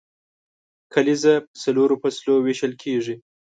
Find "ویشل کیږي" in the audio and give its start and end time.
2.45-3.15